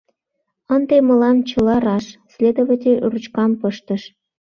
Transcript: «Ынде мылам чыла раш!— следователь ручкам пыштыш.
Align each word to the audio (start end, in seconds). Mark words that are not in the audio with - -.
«Ынде 0.75 0.95
мылам 1.07 1.37
чыла 1.49 1.75
раш!— 1.85 2.05
следователь 2.33 3.01
ручкам 3.11 3.51
пыштыш. 3.61 4.01